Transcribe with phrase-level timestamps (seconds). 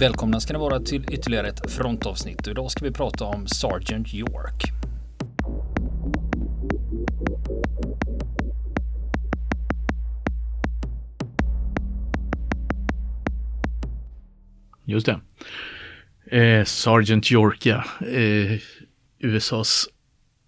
[0.00, 2.48] Välkomna ska ni vara till ytterligare ett frontavsnitt.
[2.48, 4.62] Idag ska vi prata om Sergeant York.
[14.84, 15.20] Just det.
[16.36, 17.84] Eh, Sergeant York, ja.
[18.00, 18.60] Eh,
[19.18, 19.88] USAs,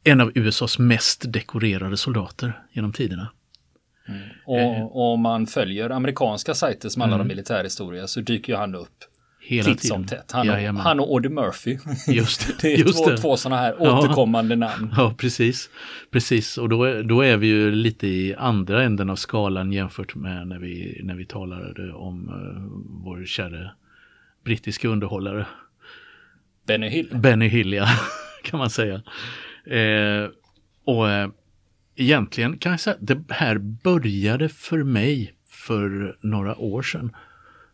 [0.04, 3.32] en av USAs mest dekorerade soldater genom tiderna.
[4.09, 4.28] Mm.
[4.46, 7.24] Och om man följer amerikanska sajter som handlar mm.
[7.24, 9.09] om militärhistoria så dyker ju han upp
[9.50, 10.32] Hela titt som tätt.
[10.32, 11.78] Han, och, han och Audie Murphy.
[12.09, 13.16] Just, det är just två, det.
[13.16, 13.98] två sådana här ja.
[13.98, 14.95] återkommande namn.
[14.96, 15.70] Ja, precis.
[16.10, 20.48] Precis, och då, då är vi ju lite i andra änden av skalan jämfört med
[20.48, 23.70] när vi, när vi talade om uh, vår kära
[24.45, 25.46] brittiska underhållare.
[26.66, 27.09] Benny Hill.
[27.12, 27.87] Benny Hill, ja,
[28.42, 29.02] kan man säga.
[29.66, 30.30] Eh,
[30.84, 31.30] och eh,
[31.96, 37.12] egentligen kan jag säga att det här började för mig för några år sedan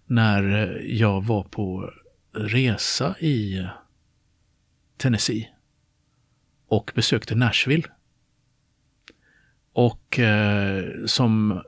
[0.07, 1.91] när jag var på
[2.33, 3.67] resa i
[4.97, 5.49] Tennessee
[6.69, 7.89] och besökte Nashville.
[9.73, 11.63] Och eh, som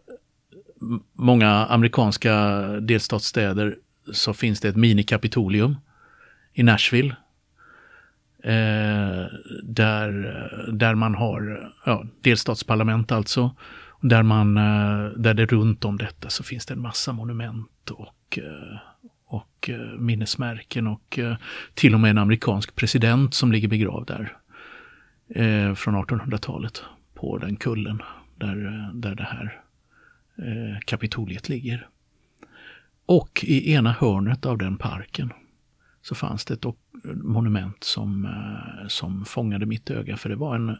[1.12, 3.76] många amerikanska delstatsstäder
[4.12, 5.76] så finns det ett minikapitolium
[6.52, 7.16] i Nashville.
[8.42, 9.26] Eh,
[9.62, 10.12] där,
[10.72, 13.54] där man har ja, delstatsparlament alltså.
[14.00, 18.38] Där, man, eh, där det runt om detta så finns det en massa monument och,
[18.38, 18.78] eh,
[19.26, 21.18] och eh, minnesmärken och
[21.74, 24.36] till och med en amerikansk president som ligger begravd där.
[25.74, 26.82] Från 1800-talet
[27.14, 28.02] på den kullen
[28.36, 29.62] där, där det här
[30.84, 31.88] kapitoliet ligger.
[33.06, 35.32] Och i ena hörnet av den parken
[36.02, 36.74] så fanns det ett
[37.14, 38.28] monument som,
[38.88, 40.16] som fångade mitt öga.
[40.16, 40.76] För det var en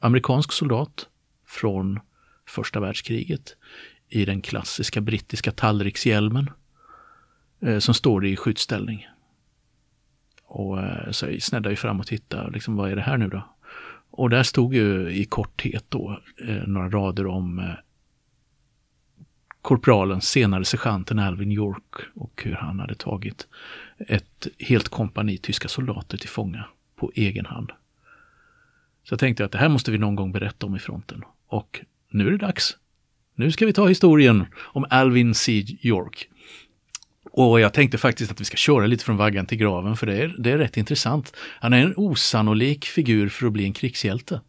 [0.00, 1.08] amerikansk soldat
[1.52, 2.00] från
[2.48, 3.56] första världskriget
[4.08, 6.50] i den klassiska brittiska tallrikshjälmen
[7.60, 9.06] eh, som står i skyddsställning.
[10.44, 13.54] Och eh, så jag sneddade fram och tittade, liksom, vad är det här nu då?
[14.10, 17.74] Och där stod ju i korthet då eh, några rader om eh,
[19.62, 23.48] korpralen, senare sergeanten Alvin York och hur han hade tagit
[23.98, 26.64] ett helt kompani tyska soldater till fånga
[26.96, 27.72] på egen hand.
[29.04, 31.24] Så jag tänkte att det här måste vi någon gång berätta om i fronten.
[31.52, 31.80] Och
[32.10, 32.76] nu är det dags.
[33.34, 35.64] Nu ska vi ta historien om Alvin C.
[35.80, 36.28] York.
[37.32, 40.22] Och jag tänkte faktiskt att vi ska köra lite från vaggan till graven för det
[40.22, 41.36] är, det är rätt intressant.
[41.60, 44.40] Han är en osannolik figur för att bli en krigshjälte.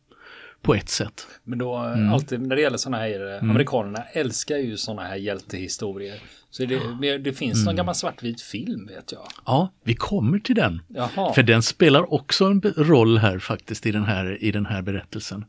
[0.61, 1.27] På ett sätt.
[1.43, 2.13] Men då mm.
[2.13, 3.49] alltid när det gäller sådana här, mm.
[3.49, 6.19] amerikanerna älskar ju sådana här hjältehistorier.
[6.49, 7.65] Så det, det finns mm.
[7.65, 9.27] någon gammal svartvit film vet jag.
[9.45, 10.81] Ja, vi kommer till den.
[10.87, 11.33] Jaha.
[11.33, 15.45] För den spelar också en roll här faktiskt i den här, i den här berättelsen.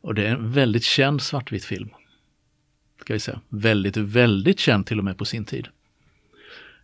[0.00, 1.90] Och det är en väldigt känd svartvit film.
[3.00, 3.40] Ska vi säga.
[3.48, 5.68] Väldigt, väldigt känd till och med på sin tid.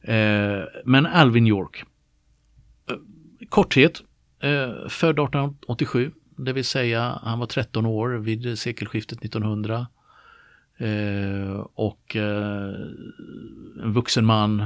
[0.02, 1.84] Eh, men Alvin York.
[2.90, 2.96] Eh,
[3.48, 4.02] korthet.
[4.40, 6.12] Eh, född 1887.
[6.36, 9.86] Det vill säga han var 13 år vid sekelskiftet 1900.
[10.78, 12.74] Eh, och eh,
[13.82, 14.64] en vuxen man,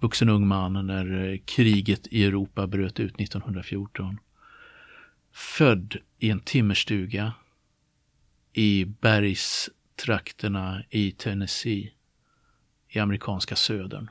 [0.00, 4.18] vuxen ung man när eh, kriget i Europa bröt ut 1914.
[5.32, 7.32] Född i en timmerstuga
[8.52, 11.92] i bergstrakterna i Tennessee
[12.88, 14.10] i amerikanska södern.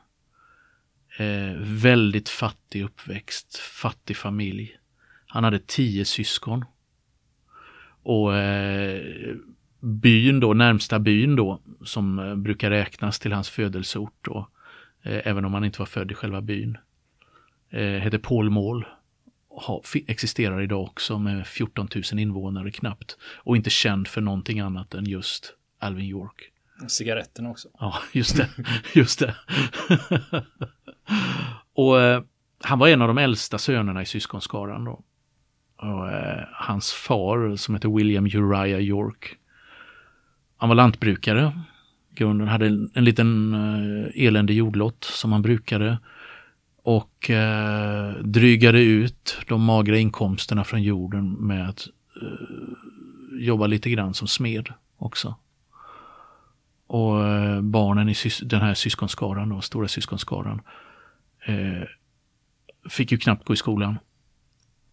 [1.18, 4.78] Eh, väldigt fattig uppväxt, fattig familj.
[5.28, 6.66] Han hade tio syskon.
[8.04, 9.36] Och eh,
[9.80, 14.50] byn då, närmsta byn då, som eh, brukar räknas till hans födelseort då,
[15.04, 16.78] eh, även om han inte var född i själva byn,
[17.70, 18.86] eh, hette Pålmål
[19.52, 23.18] ha, existerar idag också med 14 000 invånare knappt.
[23.38, 26.52] Och inte känd för någonting annat än just Alvin York.
[26.88, 27.68] Cigaretten också.
[27.80, 28.50] Ja, just det.
[28.94, 29.36] Just det.
[31.74, 32.24] och eh,
[32.64, 35.04] han var en av de äldsta sönerna i syskonskaran då.
[35.76, 39.38] Och, eh, hans far som heter William Uriah York.
[40.58, 41.60] Han var lantbrukare.
[42.16, 45.98] Grunden hade en, en liten eh, eländig jordlott som han brukade
[46.84, 51.88] och eh, drygade ut de magra inkomsterna från jorden med att
[52.22, 55.36] eh, jobba lite grann som smed också.
[56.88, 60.62] Och eh, barnen i den här syskonskaran, då, stora syskonskaran,
[61.46, 61.84] eh,
[62.90, 63.98] fick ju knappt gå i skolan.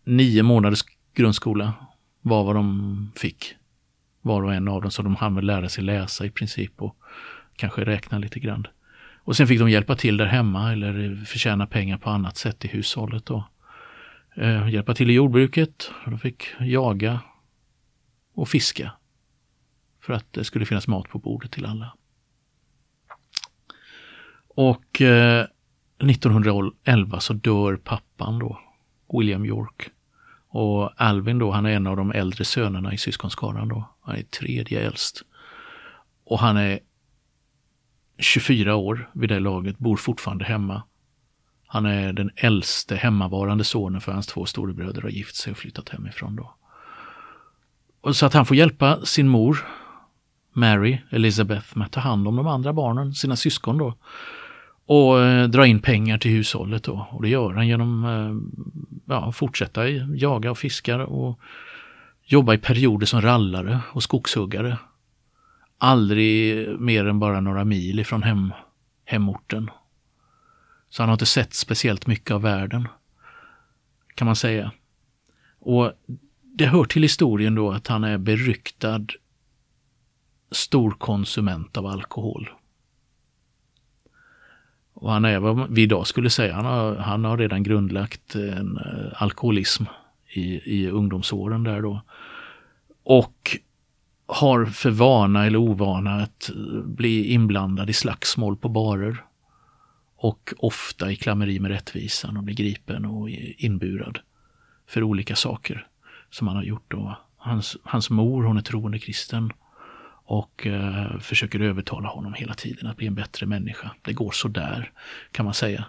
[0.05, 0.85] Nio månaders
[1.15, 1.75] grundskola
[2.21, 3.55] var vad de fick.
[4.23, 6.97] Var och en av dem, så de hann väl lära sig läsa i princip och
[7.57, 8.67] kanske räkna lite grann.
[9.29, 12.69] Och sen fick de hjälpa till där hemma eller förtjäna pengar på annat sätt i
[12.69, 13.27] hushållet.
[13.27, 13.49] Då.
[14.37, 15.91] Eh, hjälpa till i jordbruket.
[16.05, 17.21] De fick jaga
[18.35, 18.93] och fiska.
[20.03, 21.95] För att det skulle finnas mat på bordet till alla.
[24.49, 25.47] Och eh,
[25.99, 28.61] 1911 så dör pappan då,
[29.13, 29.91] William York.
[30.49, 33.85] Och Alvin då, han är en av de äldre sönerna i syskonskaran då.
[34.01, 35.23] Han är tredje äldst.
[36.25, 36.79] Och han är
[38.19, 40.83] 24 år vid det laget, bor fortfarande hemma.
[41.67, 45.89] Han är den äldste hemmavarande sonen för hans två storebröder har gift sig och flyttat
[45.89, 46.55] hemifrån då.
[48.01, 49.67] Och så att han får hjälpa sin mor,
[50.53, 53.95] Mary Elizabeth, med att ta hand om de andra barnen, sina syskon då.
[54.87, 57.09] Och eh, dra in pengar till hushållet då.
[57.11, 61.41] Och det gör han genom eh, ja, fortsätta jaga och fiska och
[62.25, 64.79] jobba i perioder som rallare och skogshuggare.
[65.79, 68.53] Aldrig mer än bara några mil ifrån hem,
[69.05, 69.71] hemorten.
[70.89, 72.89] Så han har inte sett speciellt mycket av världen,
[74.15, 74.73] kan man säga.
[75.59, 75.93] Och
[76.43, 79.07] det hör till historien då att han är beryktad
[80.51, 82.51] storkonsument av alkohol.
[84.93, 88.77] Och han är vad vi idag skulle säga, han har, han har redan grundlagt en
[88.77, 89.85] eh, alkoholism
[90.29, 90.43] i,
[90.81, 92.03] i ungdomsåren där då.
[93.03, 93.59] Och
[94.29, 99.25] har för vana eller ovana att eh, bli inblandad i slagsmål på barer.
[100.17, 104.19] Och ofta i klammeri med rättvisan och blir gripen och inburad
[104.87, 105.87] för olika saker
[106.31, 106.85] som han har gjort.
[106.89, 107.17] Då.
[107.37, 109.53] Hans, hans mor, hon är troende kristen
[110.25, 113.91] och eh, försöker övertala honom hela tiden att bli en bättre människa.
[114.03, 114.93] Det går så där
[115.33, 115.85] kan man säga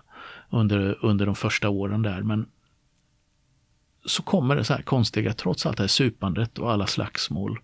[0.49, 2.21] under, under de första åren där.
[2.21, 2.47] Men
[4.05, 7.59] så kommer det så här konstiga, trots allt det här supandet och alla slagsmål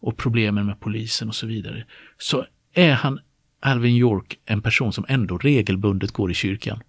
[0.00, 1.86] och problemen med polisen och så vidare,
[2.18, 3.20] så är han,
[3.60, 6.82] Alvin York, en person som ändå regelbundet går i kyrkan.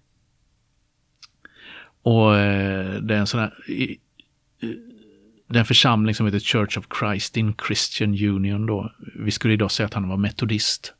[2.02, 3.52] Och eh, det är en sån här,
[5.48, 8.92] den församling som heter Church of Christ in Christian Union då.
[9.14, 10.94] Vi skulle idag säga att han var metodist.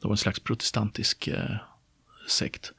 [0.00, 1.56] Det var en slags protestantisk eh,
[2.28, 2.72] sekt.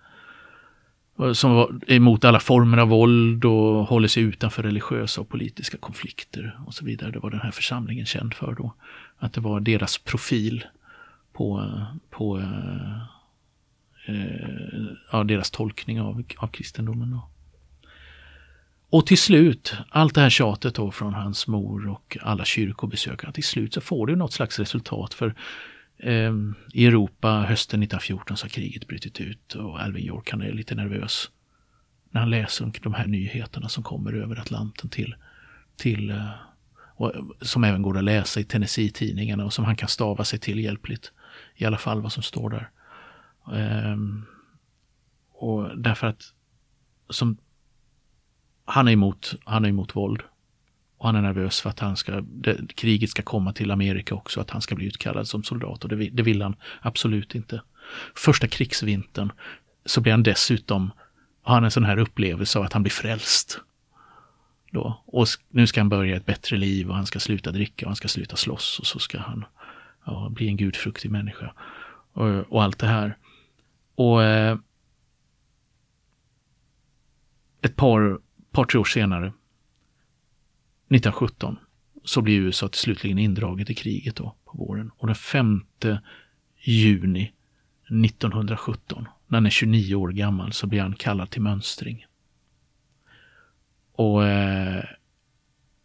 [1.33, 6.59] Som var emot alla former av våld och håller sig utanför religiösa och politiska konflikter
[6.65, 7.11] och så vidare.
[7.11, 8.73] Det var den här församlingen känd för då.
[9.17, 10.65] Att det var deras profil
[11.33, 11.73] på,
[12.09, 13.01] på eh,
[14.05, 17.11] eh, ja, deras tolkning av, av kristendomen.
[17.11, 17.27] Då.
[18.89, 23.43] Och till slut, allt det här tjatet då från hans mor och alla kyrkobesökare, till
[23.43, 25.13] slut så får det något slags resultat.
[25.13, 25.35] För
[26.03, 30.51] Ehm, i Europa hösten 1914 så har kriget brutit ut och Alvin York han är
[30.51, 31.31] lite nervös
[32.09, 35.15] när han läser de här nyheterna som kommer över Atlanten till,
[35.75, 36.29] till eh,
[36.95, 40.59] och, som även går att läsa i Tennessee-tidningarna och som han kan stava sig till
[40.59, 41.11] hjälpligt.
[41.55, 42.69] I alla fall vad som står där.
[43.53, 44.25] Ehm,
[45.31, 46.33] och därför att
[47.09, 47.37] som
[48.65, 50.21] han är emot, han är emot våld.
[51.01, 54.41] Och han är nervös för att han ska, det, kriget ska komma till Amerika också,
[54.41, 55.83] att han ska bli utkallad som soldat.
[55.83, 57.61] Och det, det vill han absolut inte.
[58.15, 59.31] Första krigsvintern
[59.85, 60.91] så blir han dessutom,
[61.41, 63.61] har han en sån här upplevelse av att han blir frälst.
[64.71, 65.03] Då.
[65.05, 67.95] Och nu ska han börja ett bättre liv och han ska sluta dricka och han
[67.95, 69.45] ska sluta slåss och så ska han
[70.05, 71.53] ja, bli en gudfruktig människa.
[72.13, 73.17] Och, och allt det här.
[73.95, 74.57] Och eh,
[77.61, 78.19] ett par
[78.51, 79.33] par, tre år senare,
[80.95, 81.57] 1917,
[82.03, 84.91] så blir USA till slutligen indraget i kriget då på våren.
[84.97, 85.65] Och den 5
[86.59, 87.33] juni
[88.05, 92.05] 1917, när han är 29 år gammal, så blir han kallad till mönstring.
[93.91, 94.83] Och eh,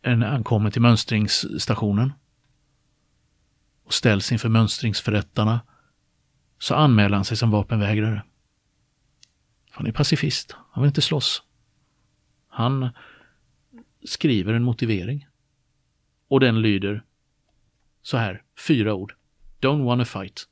[0.02, 2.12] när han kommer till mönstringsstationen
[3.84, 5.60] och ställs inför mönstringsförrättarna
[6.58, 8.22] så anmäler han sig som vapenvägrare.
[9.70, 11.42] Han är pacifist, han vill inte slåss.
[12.48, 12.88] Han
[14.06, 15.26] skriver en motivering.
[16.28, 17.02] Och den lyder
[18.02, 19.14] så här, fyra ord.
[19.60, 20.48] Don't wanna fight.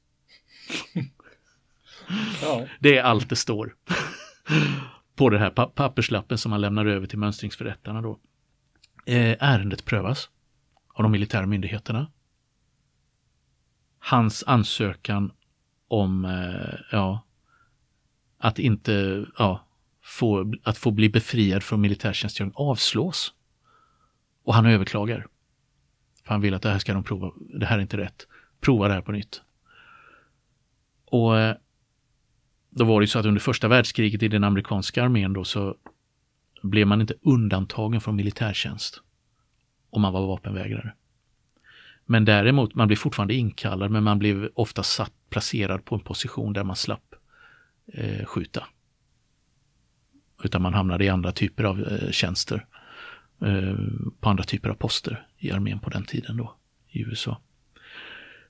[2.43, 2.67] ja.
[2.81, 3.77] Det är allt det står.
[5.17, 8.19] på den här papperslappen som man lämnar över till mönstringsförrättarna då.
[9.07, 10.31] Eh, ärendet prövas
[10.95, 12.13] av de militära myndigheterna.
[13.99, 15.33] Hans ansökan
[15.89, 17.25] om eh, ja,
[18.39, 19.67] att inte ja,
[20.03, 23.35] få, att få bli befriad från militärtjänstgöring avslås.
[24.45, 25.27] Och han överklagar.
[26.25, 28.27] För han vill att det här ska de prova, det här är inte rätt.
[28.61, 29.43] Prova det här på nytt.
[31.05, 31.57] Och eh,
[32.71, 35.77] då var det ju så att under första världskriget i den amerikanska armén då så
[36.63, 39.03] blev man inte undantagen från militärtjänst
[39.91, 40.95] om man var vapenvägrare.
[42.07, 46.53] Men däremot, man blev fortfarande inkallad men man blev ofta satt, placerad på en position
[46.53, 47.15] där man slapp
[47.87, 48.67] eh, skjuta.
[50.45, 52.67] Utan man hamnade i andra typer av eh, tjänster.
[53.45, 53.77] Eh,
[54.21, 56.55] på andra typer av poster i armén på den tiden då,
[56.89, 57.41] i USA.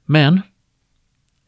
[0.04, 0.42] Men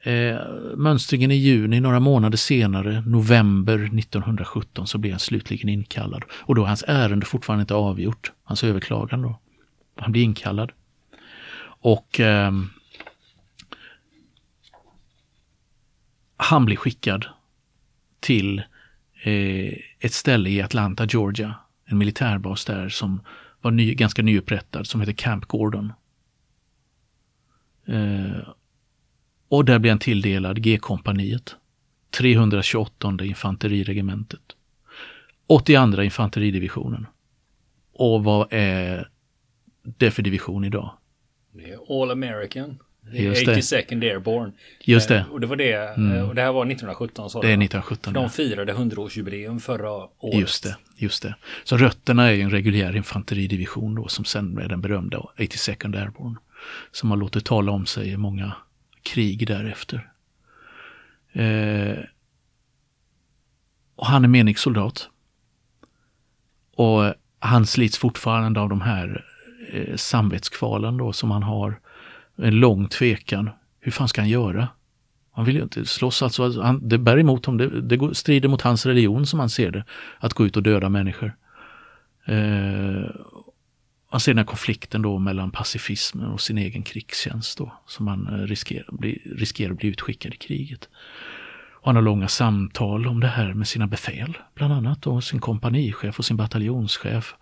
[0.07, 0.41] Eh,
[0.77, 6.25] mönstringen i juni, några månader senare, november 1917, så blir han slutligen inkallad.
[6.31, 9.41] Och då är hans ärende fortfarande inte avgjort, hans överklagan då.
[9.97, 10.73] Han blir inkallad.
[11.63, 12.53] Och eh,
[16.37, 17.27] han blir skickad
[18.21, 18.59] till
[19.23, 21.55] eh, ett ställe i Atlanta, Georgia.
[21.87, 23.21] En militärbas där som
[23.61, 25.93] var ny, ganska nyupprättad, som heter Camp Gordon.
[27.87, 28.49] Eh,
[29.49, 31.57] och där blev han tilldelad G-kompaniet,
[32.19, 34.57] 328 infanteriregementet,
[35.47, 37.07] 82 infanteridivisionen.
[37.93, 39.11] Och vad är
[39.83, 40.91] det för division idag?
[41.53, 42.79] Det är All American.
[43.13, 44.53] Just 82nd Airborne.
[44.85, 45.17] Just det.
[45.17, 45.97] Eh, och det var det.
[45.97, 46.17] Mm.
[46.17, 47.31] Eh, och det här var 1917.
[47.31, 48.13] Så det är 1917.
[48.13, 50.41] De firade 100-årsjubileum förra året.
[50.41, 51.35] Just det, just det.
[51.65, 56.37] Så rötterna är ju en reguljär infanteridivision då som sen är den berömda 82nd Airborne.
[56.93, 58.53] Som har låtit tala om sig i många
[59.03, 60.11] krig därefter.
[61.33, 61.99] Eh,
[63.97, 65.09] och han är menig soldat.
[66.77, 69.25] Och han slits fortfarande av de här
[69.73, 71.81] eh, samvetskvalen då som han har.
[72.37, 73.51] En lång tvekan.
[73.81, 74.69] Hur fan ska han göra?
[75.33, 78.49] Han vill ju inte slåss, alltså, alltså han, det bär emot honom, det, det strider
[78.49, 79.85] mot hans religion som han ser det.
[80.19, 81.37] Att gå ut och döda människor.
[82.27, 83.07] Eh,
[84.13, 88.27] man ser den här konflikten då mellan pacifismen och sin egen krigstjänst då, som han
[88.27, 90.89] eh, riskerar, bli, riskerar att bli utskickad i kriget.
[91.73, 95.41] Och han har långa samtal om det här med sina befäl, bland annat, och sin
[95.41, 97.35] kompanichef och sin bataljonschef.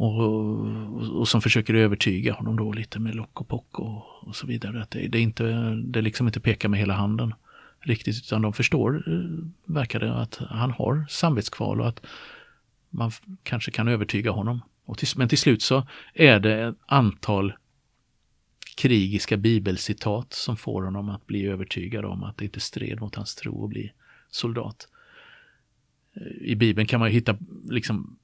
[0.00, 4.36] Och, och, och, som försöker övertyga honom då lite med lock och pock och, och
[4.36, 4.82] så vidare.
[4.82, 5.44] Att det, det, inte,
[5.84, 7.34] det liksom inte pekar med hela handen
[7.80, 12.00] riktigt, utan de förstår, eh, verkar det, att han har samvetskval och att
[12.90, 13.10] man
[13.42, 14.60] kanske kan övertyga honom.
[14.96, 17.52] Till, men till slut så är det ett antal
[18.76, 23.34] krigiska bibelcitat som får honom att bli övertygad om att det inte stred mot hans
[23.34, 23.92] tro att bli
[24.30, 24.88] soldat.
[26.16, 27.38] Eh, I Bibeln kan man hitta,
[27.70, 28.18] liksom,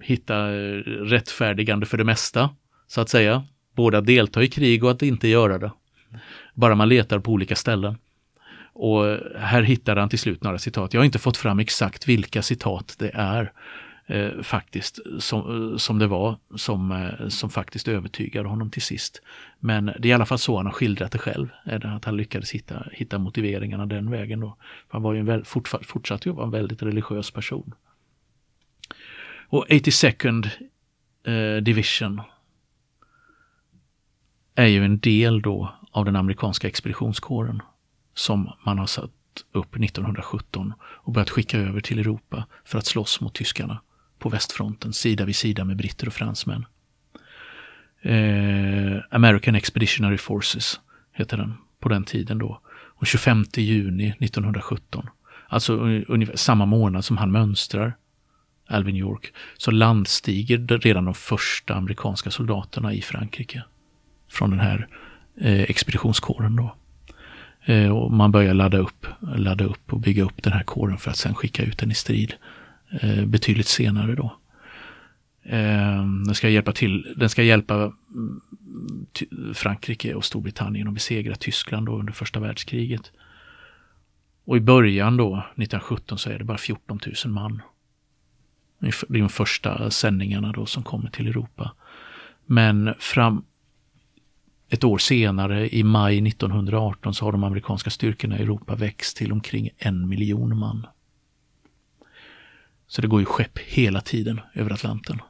[0.00, 0.48] hitta
[0.86, 2.50] rättfärdigande för det mesta,
[2.86, 3.44] så att säga.
[3.74, 5.70] Både att delta i krig och att inte göra det.
[6.54, 7.98] Bara man letar på olika ställen.
[8.72, 9.04] Och
[9.38, 10.94] här hittar han till slut några citat.
[10.94, 13.52] Jag har inte fått fram exakt vilka citat det är
[14.06, 19.22] eh, faktiskt som, eh, som det var som, eh, som faktiskt övertygade honom till sist.
[19.60, 22.04] Men det är i alla fall så han har skildrat det själv, är det att
[22.04, 24.40] han lyckades hitta, hitta motiveringarna den vägen.
[24.40, 24.56] Då.
[24.88, 27.74] Han var ju en väl, fortsatt, fortsatte ju vara en väldigt religiös person.
[29.48, 30.50] Och 82nd
[31.26, 32.22] eh, Division
[34.54, 37.62] är ju en del då av den amerikanska expeditionskåren
[38.14, 39.10] som man har satt
[39.52, 43.80] upp 1917 och börjat skicka över till Europa för att slåss mot tyskarna
[44.18, 46.66] på västfronten sida vid sida med britter och fransmän.
[48.02, 50.80] Eh, American Expeditionary Forces
[51.12, 52.60] heter den på den tiden då.
[52.68, 55.08] Och 25 juni 1917,
[55.48, 55.76] alltså
[56.08, 57.96] ungefär samma månad som han mönstrar,
[58.66, 63.64] Alvin York, så landstiger redan de första amerikanska soldaterna i Frankrike
[64.28, 64.88] från den här
[65.40, 66.74] eh, expeditionskåren då.
[67.64, 71.10] Eh, och man börjar ladda upp, ladda upp och bygga upp den här kåren för
[71.10, 72.34] att sen skicka ut den i strid
[73.00, 74.36] eh, betydligt senare då.
[75.42, 78.40] Eh, den ska hjälpa till, den ska hjälpa mm,
[79.54, 83.12] Frankrike och Storbritannien att besegra Tyskland då under första världskriget.
[84.44, 87.62] Och i början då, 1917, så är det bara 14 000 man.
[88.78, 91.72] Det är de första sändningarna då som kommer till Europa.
[92.46, 93.44] Men fram
[94.68, 99.32] ett år senare, i maj 1918, så har de amerikanska styrkorna i Europa växt till
[99.32, 100.86] omkring en miljon man.
[102.86, 105.20] Så det går ju skepp hela tiden över Atlanten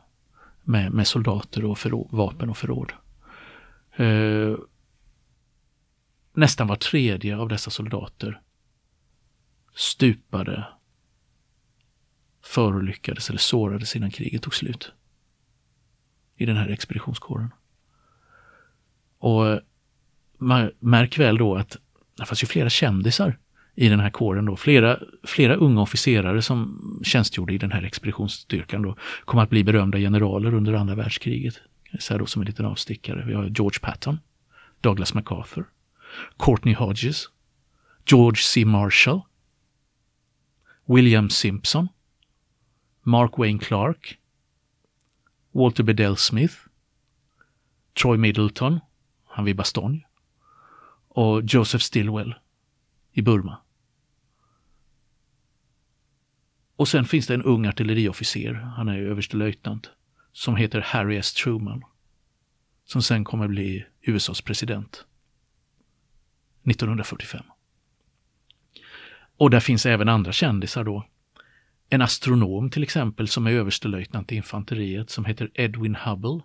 [0.62, 2.92] med, med soldater och förråd, vapen och förråd.
[3.96, 4.54] Eh,
[6.32, 8.40] nästan var tredje av dessa soldater
[9.74, 10.66] stupade,
[12.46, 14.92] förolyckades eller sårades innan kriget tog slut.
[16.36, 17.54] I den här expeditionskåren.
[19.18, 19.58] Och eh,
[20.78, 21.76] märk väl då att
[22.16, 23.38] det fanns ju flera kändisar
[23.74, 24.44] i den här kåren.
[24.44, 24.56] Då.
[24.56, 29.98] Flera, flera unga officerare som tjänstgjorde i den här expeditionsstyrkan då, kom att bli berömda
[29.98, 31.60] generaler under andra världskriget.
[31.98, 33.24] Så här då som en liten avstickare.
[33.26, 34.18] Vi har George Patton,
[34.80, 35.64] Douglas MacArthur,
[36.38, 37.28] Courtney Hodges,
[38.06, 38.64] George C.
[38.64, 39.20] Marshall,
[40.86, 41.88] William Simpson,
[43.08, 44.18] Mark Wayne Clark,
[45.52, 46.54] Walter Bedell Smith,
[48.02, 48.80] Troy Middleton,
[49.25, 50.00] han vid Bastogne,
[51.08, 52.34] och Joseph Stilwell
[53.12, 53.58] i Burma.
[56.76, 59.90] Och sen finns det en ung artilleriofficer, han är överstelöjtnant,
[60.32, 61.34] som heter Harry S.
[61.34, 61.84] Truman.
[62.84, 65.04] Som sen kommer bli USAs president.
[66.64, 67.44] 1945.
[69.36, 71.06] Och där finns även andra kändisar då.
[71.88, 76.40] En astronom till exempel som är överstelöjtnant i infanteriet som heter Edwin Hubble.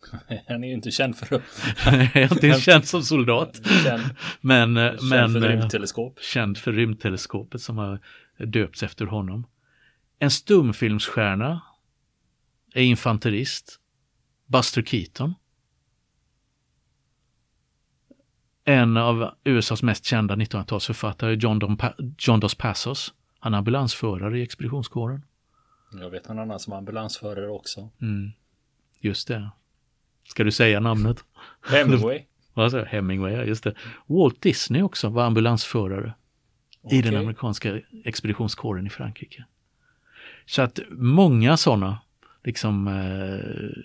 [0.48, 1.42] Han är ju inte känd för att...
[1.76, 3.60] Han är inte känd som soldat.
[3.84, 4.02] Känd,
[4.40, 6.18] men, känd men, för rymdteleskop.
[6.20, 8.00] Känd för rymdteleskopet som har
[8.38, 9.46] döpts efter honom.
[10.18, 11.62] En stumfilmsstjärna
[12.74, 13.80] är infanterist.
[14.46, 15.34] Buster Keaton.
[18.70, 21.78] En av USAs mest kända 1900-talsförfattare, John,
[22.18, 23.14] John Dos Passos.
[23.38, 25.24] Han är ambulansförare i expeditionskåren.
[25.92, 27.88] Jag vet en annan som är ambulansförare också.
[28.00, 28.30] Mm.
[29.00, 29.50] Just det.
[30.28, 31.24] Ska du säga namnet?
[31.70, 32.24] Hemingway.
[32.54, 33.74] Vad sa Hemingway, ja just det.
[34.06, 36.14] Walt Disney också var ambulansförare
[36.82, 36.98] okay.
[36.98, 39.44] i den amerikanska expeditionskåren i Frankrike.
[40.46, 41.98] Så att många sådana
[42.44, 43.82] liksom eh,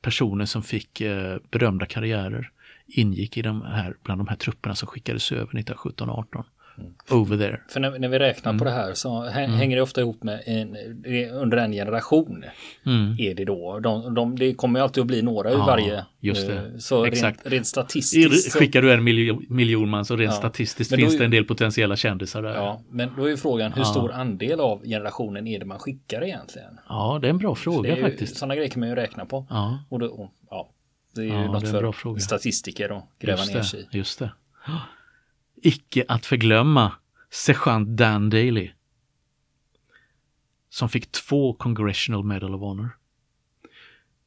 [0.00, 2.50] personer som fick eh, berömda karriärer
[2.86, 6.44] ingick i de här, bland de här trupperna som skickades över 1917-18.
[6.78, 6.92] Mm.
[7.10, 7.60] Over there.
[7.68, 8.58] För när, när vi räknar mm.
[8.58, 9.50] på det här så mm.
[9.52, 10.76] hänger det ofta ihop med en,
[11.32, 12.44] under en generation.
[12.86, 13.16] Mm.
[13.18, 13.80] Är det då.
[13.80, 16.04] De, de, det kommer ju alltid att bli några ur ja, varje.
[16.20, 16.54] Just det.
[16.54, 17.40] Eh, så Exakt.
[17.44, 18.52] Rent, rent statistiskt.
[18.52, 18.58] Så...
[18.58, 20.38] Skickar du en miljon, miljon man så rent ja.
[20.38, 22.54] statistiskt finns är, det en del potentiella kändisar där.
[22.54, 23.84] Ja, men då är frågan hur ja.
[23.84, 26.78] stor andel av generationen är det man skickar egentligen?
[26.88, 28.36] Ja, det är en bra fråga faktiskt.
[28.36, 29.46] Sådana grejer kan man ju räkna på.
[29.50, 29.78] Ja.
[29.88, 30.70] Och då, och, ja,
[31.16, 33.96] det är ju ja, något för statistiker att gräva just ner sig i.
[33.98, 34.32] Just det.
[35.62, 36.92] Icke att förglömma
[37.30, 38.70] sergeant Dan Daly.
[40.68, 42.98] Som fick två Congressional Medal of Honor.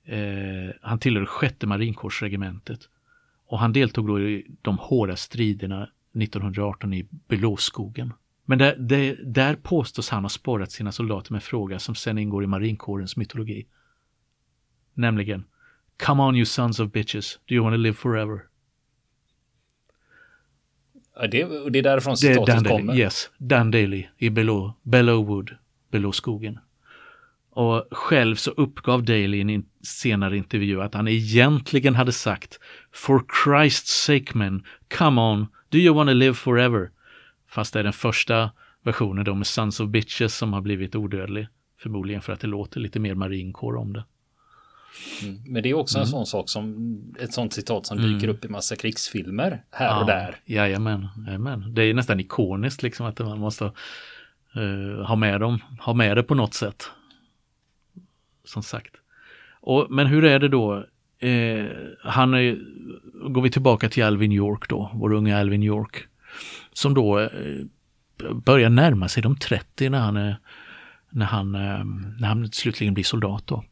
[0.06, 2.90] Eh, han tillhörde sjätte marinkårsregementet.
[3.46, 8.14] Och han deltog då i de hårda striderna 1918 i Belåskogen.
[8.46, 12.18] Men där, där, där påstås han ha spårat sina soldater med en fråga som sen
[12.18, 13.68] ingår i marinkårens mytologi.
[14.94, 15.46] Nämligen
[16.00, 18.46] Come on you sons of bitches, do you want to live forever?
[21.16, 22.96] Ja, det, det är därifrån citatet kommer?
[22.96, 25.56] Yes, Dan Daly i Below, Bellowwood,
[25.92, 26.60] Bellowskogen.
[27.52, 32.60] Och själv så uppgav Daly i en senare intervju att han egentligen hade sagt
[32.92, 34.64] For Christ's sake men,
[34.98, 36.92] come on, do you want to live forever?
[37.48, 38.52] Fast det är den första
[38.84, 41.48] versionen då med Sons of Bitches som har blivit odödlig.
[41.78, 44.04] Förmodligen för att det låter lite mer marinkår om det.
[45.24, 45.42] Mm.
[45.46, 46.04] Men det är också mm.
[46.06, 48.30] en sån sak som ett sånt citat som dyker mm.
[48.30, 50.36] upp i massa krigsfilmer här ja, och där.
[50.46, 51.74] Jajamän, jajamän.
[51.74, 53.72] Det är nästan ikoniskt liksom att man måste
[54.58, 56.92] uh, ha med dem, ha med det på något sätt.
[58.46, 58.96] Som sagt.
[59.62, 60.86] Och, men hur är det då?
[61.20, 61.66] Eh,
[62.04, 62.58] han är,
[63.30, 66.08] går vi tillbaka till Alvin York då, vår unga Alvin York.
[66.74, 67.30] Som då eh,
[68.46, 70.38] börjar närma sig de 30 när han, är,
[71.10, 71.84] när han, eh,
[72.20, 73.64] när han slutligen blir soldat då.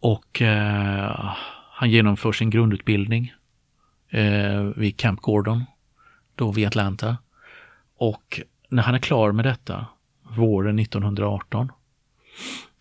[0.00, 1.34] Och eh,
[1.70, 3.34] han genomför sin grundutbildning
[4.08, 5.64] eh, vid Camp Gordon,
[6.34, 7.16] då vid Atlanta.
[7.96, 9.86] Och när han är klar med detta,
[10.22, 11.72] våren 1918,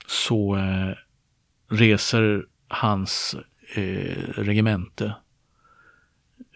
[0.07, 0.93] så eh,
[1.69, 3.35] reser hans
[3.75, 5.15] eh, regemente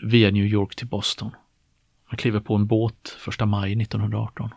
[0.04, 1.32] via New York till Boston.
[2.06, 4.50] Han kliver på en båt första maj 1918.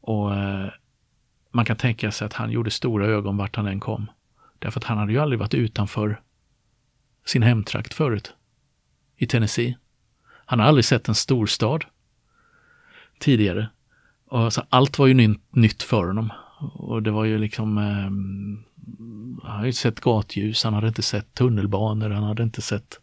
[0.00, 0.70] Och eh,
[1.56, 4.10] man kan tänka sig att han gjorde stora ögon vart han än kom.
[4.58, 6.20] Därför att han hade ju aldrig varit utanför
[7.24, 8.34] sin hemtrakt förut.
[9.16, 9.76] I Tennessee.
[10.46, 11.84] Han har aldrig sett en storstad
[13.18, 13.68] tidigare.
[14.28, 16.32] Och alltså, allt var ju nytt för honom.
[16.74, 18.10] Och det var ju liksom, eh,
[19.48, 23.00] han hade ju sett gatljus, han hade inte sett tunnelbanor, han hade inte sett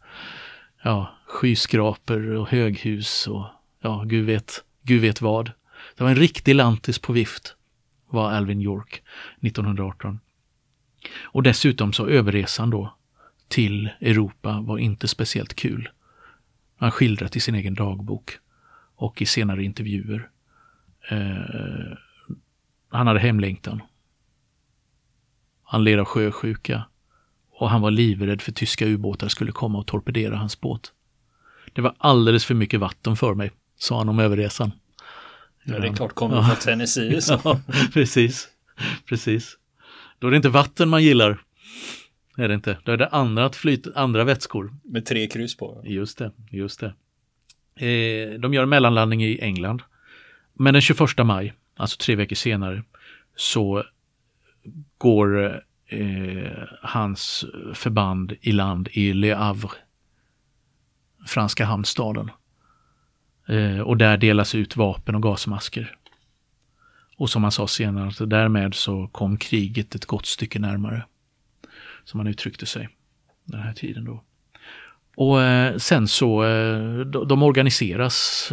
[0.83, 3.45] ja, skyskrapor och höghus och
[3.81, 5.51] ja, gud vet, gud vet vad.
[5.97, 7.55] Det var en riktig lantis på vift
[8.13, 9.03] var Alvin York
[9.41, 10.19] 1918.
[11.21, 12.95] Och dessutom så överresan då
[13.47, 15.89] till Europa var inte speciellt kul.
[16.77, 18.37] Han skildrat i sin egen dagbok
[18.95, 20.29] och i senare intervjuer.
[21.09, 21.97] Eh,
[22.89, 23.81] han hade hemlängtan.
[25.63, 26.83] Han led av sjösjuka
[27.51, 30.91] och han var livrädd för tyska ubåtar skulle komma och torpedera hans båt.
[31.73, 34.71] Det var alldeles för mycket vatten för mig, sa han om överresan.
[35.63, 36.43] Ja, det är klart, kommer ja.
[36.43, 37.21] från Tennessee.
[37.21, 37.41] Så.
[37.43, 37.61] Ja,
[37.93, 38.47] precis,
[39.05, 39.57] precis.
[40.19, 41.41] Då är det inte vatten man gillar.
[42.37, 42.77] Är det inte.
[42.83, 44.73] Då är det andra, flyt, andra vätskor.
[44.83, 45.81] Med tre kryss på.
[45.85, 46.93] Just det, just det.
[47.75, 49.81] Eh, de gör mellanlandning i England.
[50.53, 52.83] Men den 21 maj, alltså tre veckor senare,
[53.35, 53.83] så
[54.97, 59.69] går eh, hans förband i land i Le Havre,
[61.27, 62.31] franska hamnstaden.
[63.47, 65.95] Eh, och där delas ut vapen och gasmasker.
[67.17, 71.05] Och som han sa senare, därmed så kom kriget ett gott stycke närmare.
[72.03, 72.89] Som han uttryckte sig.
[73.45, 74.23] Den här tiden då.
[75.15, 78.51] Och eh, sen så, eh, de, organiseras,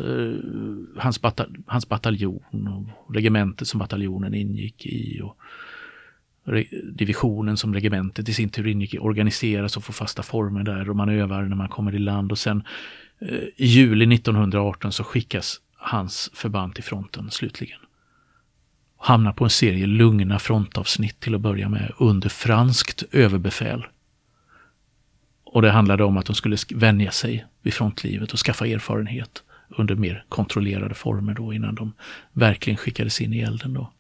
[0.97, 5.37] hans, batal hans bataljon och regementet som bataljonen ingick i och
[6.93, 10.97] divisionen som regementet i sin tur ingick i organiseras och får fasta former där och
[10.97, 12.63] man övar när man kommer i land och sen
[13.21, 17.81] Eh, i juli 1918 så skickas hans förband till fronten slutligen.
[18.99, 23.87] Hamnar på en serie lugna frontavsnitt till att börja med under franskt överbefäl.
[25.45, 29.95] Och det handlade om att de skulle vänja sig vid frontlivet och skaffa erfarenhet under
[29.95, 31.93] mer kontrollerade former då innan de
[32.33, 33.93] verkligen skickades in i elden då.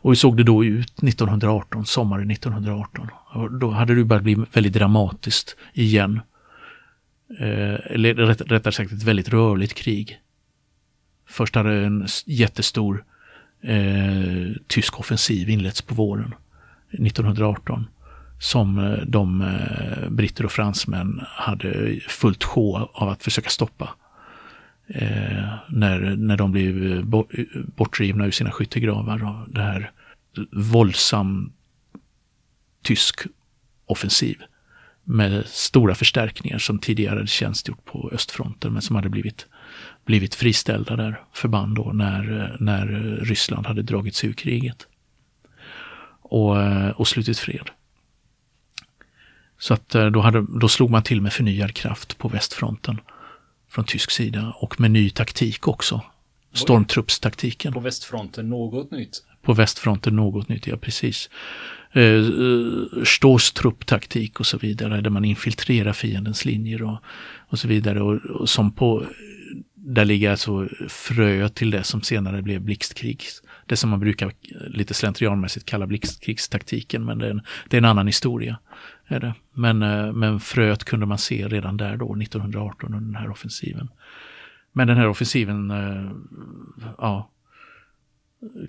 [0.00, 3.08] Och hur såg det då ut 1918, sommaren 1918?
[3.30, 6.20] Och då hade det börjat bli väldigt dramatiskt igen.
[7.38, 10.20] Eh, eller rätt, rättare sagt ett väldigt rörligt krig.
[11.26, 13.04] Först hade en jättestor
[13.62, 16.34] eh, tysk offensiv inletts på våren
[16.90, 17.86] 1918
[18.38, 23.88] som eh, de eh, britter och fransmän hade fullt sjå av att försöka stoppa.
[24.86, 27.04] Eh, när, när de blev eh,
[27.76, 29.24] bortdrivna ur sina skyttegravar.
[29.24, 29.90] av det här
[30.52, 31.52] våldsam
[32.82, 33.20] tysk
[33.86, 34.38] offensiv
[35.08, 39.46] med stora förstärkningar som tidigare hade tjänstgjort på östfronten men som hade blivit,
[40.04, 42.86] blivit friställda där, förband då, när, när
[43.22, 44.86] Ryssland hade dragit sig ur kriget.
[46.20, 46.56] Och,
[46.96, 47.70] och slutit fred.
[49.58, 53.00] Så att eh, då, hade, då slog man till med förnyad kraft på västfronten
[53.68, 56.02] från tysk sida och med ny taktik också.
[56.52, 57.72] Stormtruppstaktiken.
[57.72, 59.22] På västfronten något nytt?
[59.48, 61.30] På västfronten något nytt, ja precis.
[61.92, 62.22] Eh,
[63.54, 66.98] trupptaktik och så vidare, där man infiltrerar fiendens linjer och,
[67.48, 68.00] och så vidare.
[68.00, 69.06] Och, och, som på,
[69.74, 73.22] där ligger alltså fröet till det som senare blev blixtkrig.
[73.66, 74.32] Det som man brukar
[74.68, 78.58] lite slentrianmässigt kalla blixtkrigstaktiken, men det är en, det är en annan historia.
[79.06, 79.34] Är det.
[79.52, 83.88] Men, eh, men fröet kunde man se redan där då, 1918, under den här offensiven.
[84.72, 86.10] Men den här offensiven, eh,
[86.98, 87.30] ja,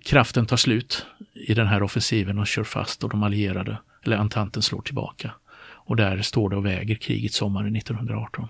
[0.04, 4.62] kraften tar slut i den här offensiven och kör fast och de allierade, eller entanten
[4.62, 5.32] slår tillbaka.
[5.62, 8.48] Och där står det och väger kriget sommaren 1918.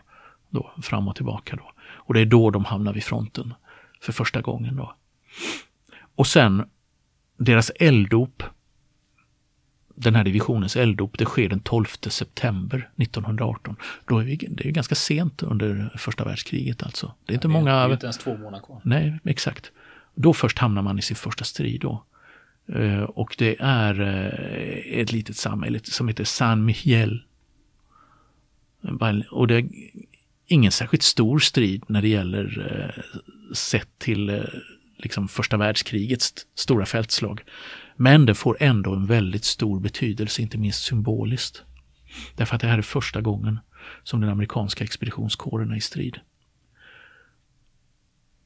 [0.50, 1.72] Då, fram och tillbaka då.
[1.82, 3.54] Och det är då de hamnar vid fronten
[4.02, 4.96] för första gången då.
[6.16, 6.70] Och sen
[7.38, 8.44] deras elddop
[9.96, 13.76] den här divisionens elddop, det sker den 12 september 1918.
[14.06, 17.14] Då är vi, det är ganska sent under första världskriget alltså.
[17.26, 17.76] Det är inte ja, många...
[17.76, 18.82] Det är inte ens två månader kvar.
[18.84, 19.72] Nej, exakt.
[20.22, 22.06] Då först hamnar man i sin första strid då.
[22.74, 27.24] Eh, och det är eh, ett litet samhälle som heter San Miguel.
[29.32, 29.70] Och det är
[30.48, 33.04] ingen särskilt stor strid när det gäller eh,
[33.54, 34.46] sett till
[34.98, 37.42] liksom första världskrigets stora fältslag.
[37.96, 41.64] Men det får ändå en väldigt stor betydelse, inte minst symboliskt.
[42.36, 43.60] Därför att det här är första gången
[44.04, 46.20] som den amerikanska expeditionskåren är i strid.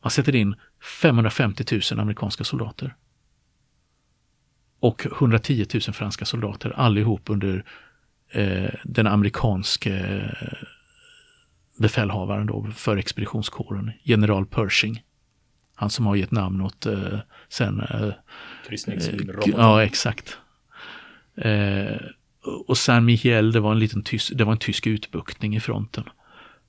[0.04, 0.56] Man sätter in
[1.02, 2.96] 550 000 amerikanska soldater.
[4.80, 7.66] Och 110 000 franska soldater, allihop under
[8.32, 9.94] eh, den amerikanske
[10.42, 10.68] eh,
[11.78, 15.04] befälhavaren då för expeditionskåren, general Pershing.
[15.76, 17.80] Han som har gett namn åt eh, sen...
[17.80, 18.10] Eh,
[18.68, 19.54] Kryssningsroboten.
[19.58, 20.38] Ja, exakt.
[21.36, 21.98] Eh,
[22.68, 26.04] och San Miguel, det var en liten tysk, det var en tysk utbuktning i fronten.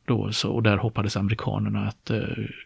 [0.05, 2.23] Då, så, och där hoppades amerikanerna att eh,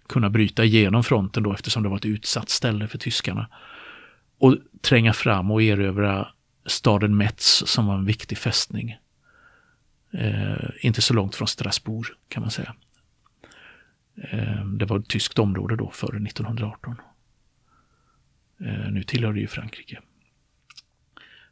[0.06, 3.48] kunna bryta igenom fronten då eftersom det var ett utsatt ställe för tyskarna.
[4.38, 6.28] Och tränga fram och erövra
[6.66, 8.96] staden Metz som var en viktig fästning.
[10.10, 12.74] Eh, inte så långt från Strasbourg kan man säga.
[14.22, 16.96] Eh, det var ett tyskt område då före 1918.
[18.60, 20.00] Eh, nu tillhör det ju Frankrike.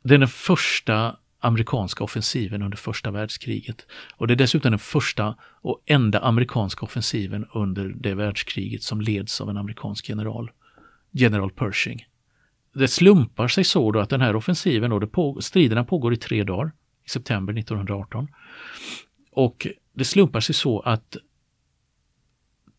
[0.03, 1.17] Det är den första
[1.47, 3.87] amerikanska offensiven under första världskriget.
[4.17, 9.41] Och det är dessutom den första och enda amerikanska offensiven under det världskriget som leds
[9.41, 10.51] av en amerikansk general,
[11.11, 12.07] general Pershing.
[12.75, 16.17] Det slumpar sig så då att den här offensiven, då, det på, striderna pågår i
[16.17, 16.73] tre dagar,
[17.05, 18.29] i september 1918.
[19.31, 21.17] Och det slumpar sig så att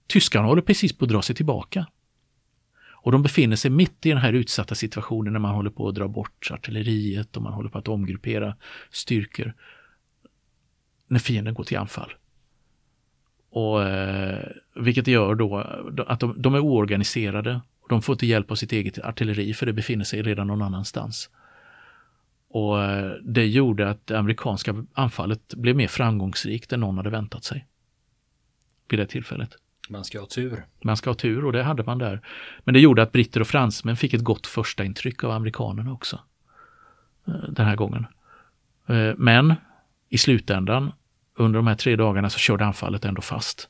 [0.07, 1.85] tyskarna håller precis på att dra sig tillbaka.
[3.07, 5.95] Och de befinner sig mitt i den här utsatta situationen när man håller på att
[5.95, 8.55] dra bort artilleriet och man håller på att omgruppera
[8.91, 9.53] styrkor.
[11.07, 12.13] När fienden går till anfall.
[13.49, 15.57] Och, eh, vilket gör då
[16.07, 17.61] att de, de är oorganiserade.
[17.79, 20.61] Och de får inte hjälp av sitt eget artilleri för det befinner sig redan någon
[20.61, 21.29] annanstans.
[22.49, 27.43] Och eh, det gjorde att det amerikanska anfallet blev mer framgångsrikt än någon hade väntat
[27.43, 27.67] sig.
[28.89, 29.57] Vid det tillfället.
[29.89, 30.65] Man ska ha tur.
[30.83, 32.21] Man ska ha tur och det hade man där.
[32.63, 36.19] Men det gjorde att britter och fransmän fick ett gott första intryck av amerikanerna också.
[37.27, 38.05] Eh, den här gången.
[38.87, 39.53] Eh, men
[40.09, 40.91] i slutändan,
[41.35, 43.69] under de här tre dagarna, så körde anfallet ändå fast.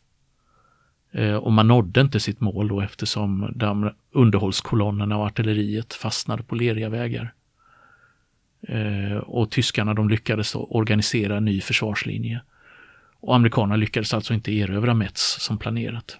[1.11, 6.55] Eh, och man nådde inte sitt mål då eftersom de underhållskolonnerna och artilleriet fastnade på
[6.55, 7.33] leriga vägar.
[9.21, 12.41] Och tyskarna de lyckades organisera en ny försvarslinje.
[13.27, 16.17] Och amerikanerna lyckades alltså inte erövra Metz som planerat.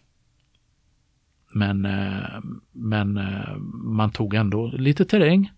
[1.54, 2.40] Men, eh,
[2.72, 5.52] men eh, man tog ändå lite terräng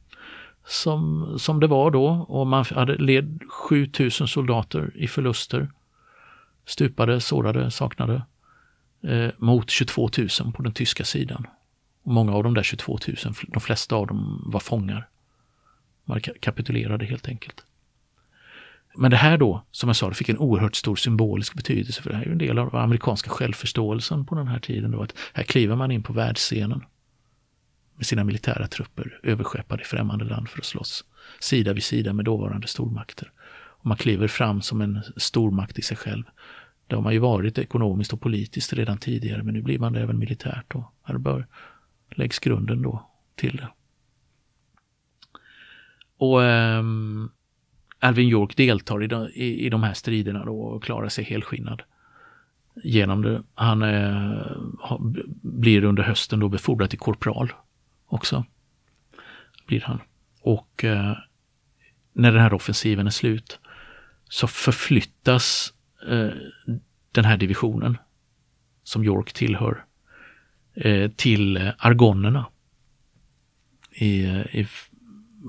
[0.65, 5.71] som, som det var då och man hade led 7000 soldater i förluster.
[6.65, 8.21] Stupade, sårade, saknade
[9.03, 11.47] eh, mot 22 000 på den tyska sidan.
[12.03, 13.15] Och många av de där 22 000,
[13.47, 15.07] de flesta av dem var fångar.
[16.05, 17.65] Man kapitulerade helt enkelt.
[18.95, 22.09] Men det här då, som jag sa, det fick en oerhört stor symbolisk betydelse för
[22.09, 24.91] det här är ju en del av amerikanska självförståelsen på den här tiden.
[24.91, 26.83] Då, att här kliver man in på världsscenen
[27.95, 31.05] med sina militära trupper överskeppade i främmande land för att slåss
[31.39, 33.31] sida vid sida med dåvarande stormakter.
[33.79, 36.23] Och man kliver fram som en stormakt i sig själv.
[36.87, 40.01] Det har man ju varit ekonomiskt och politiskt redan tidigare, men nu blir man det
[40.01, 40.75] även militärt.
[40.75, 41.47] Och här bör,
[42.09, 43.69] läggs grunden då till det.
[46.17, 47.31] Och um,
[47.99, 51.81] Alvin York deltar i de, i, i de här striderna då och klarar sig helskinnad
[52.83, 53.43] genom det.
[53.55, 54.41] Han eh,
[55.41, 57.53] blir under hösten då befordrad till korpral
[58.05, 58.45] också.
[59.67, 60.01] Blir han.
[60.41, 61.17] Och eh,
[62.13, 63.59] när den här offensiven är slut
[64.29, 65.73] så förflyttas
[66.07, 66.29] eh,
[67.11, 67.97] den här divisionen
[68.83, 69.85] som York tillhör
[70.73, 72.45] eh, till eh, argonerna
[73.91, 74.67] i, eh, i,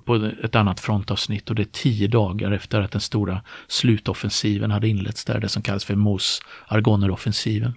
[0.04, 4.88] på ett annat frontavsnitt och det är tio dagar efter att den stora slutoffensiven hade
[4.88, 7.72] inletts där, det som kallas för Mos Argoner-offensiven.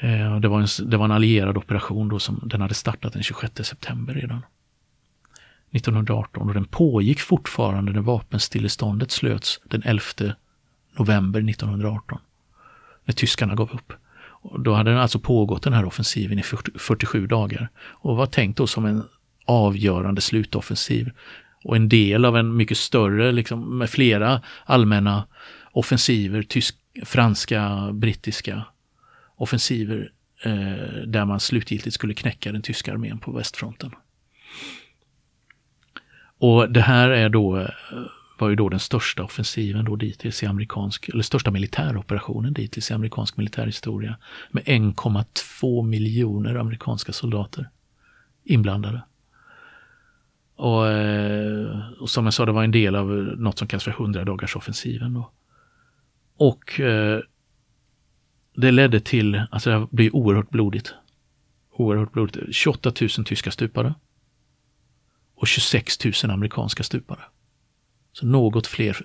[0.00, 3.22] Eh, det, var en, det var en allierad operation då som den hade startat den
[3.22, 4.42] 26 september redan.
[5.72, 10.02] 1918 och den pågick fortfarande när vapenstilleståndet slöts den 11
[10.98, 12.18] november 1918.
[13.04, 13.92] När tyskarna gav upp.
[14.42, 18.56] Och då hade den alltså pågått den här offensiven i 47 dagar och var tänkt
[18.56, 19.04] då som en
[19.50, 21.10] avgörande slutoffensiv
[21.64, 25.26] och en del av en mycket större, liksom med flera allmänna
[25.72, 28.64] offensiver, tysk, franska, brittiska
[29.36, 30.12] offensiver
[30.44, 33.90] eh, där man slutgiltigt skulle knäcka den tyska armén på västfronten.
[36.38, 37.68] Och det här är då, eh,
[38.38, 42.94] var ju då den största offensiven då dittills i amerikansk, eller största militäroperationen dittills i
[42.94, 44.16] amerikansk militärhistoria.
[44.50, 47.68] Med 1,2 miljoner amerikanska soldater
[48.44, 49.02] inblandade.
[50.60, 53.90] Och, eh, och, som jag sa, det var en del av något som kallas för
[53.90, 55.14] 100 dagars offensiven.
[55.14, 55.30] Då.
[56.36, 57.20] Och eh,
[58.56, 60.94] det ledde till, alltså det blev oerhört blodigt.
[61.72, 62.54] Oerhört blodigt.
[62.54, 63.94] 28 000 tyska stupade.
[65.34, 67.22] Och 26 000 amerikanska stupade.
[68.12, 68.96] Så något fler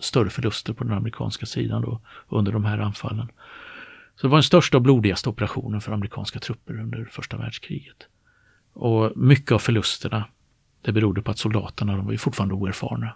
[0.00, 3.28] större förluster på den amerikanska sidan då under de här anfallen.
[4.16, 8.06] Så det var den största och blodigaste operationen för amerikanska trupper under första världskriget.
[8.72, 10.24] Och mycket av förlusterna,
[10.82, 13.14] det berodde på att soldaterna, de var ju fortfarande oerfarna.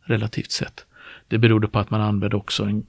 [0.00, 0.86] Relativt sett.
[1.28, 2.86] Det berodde på att man använde också en,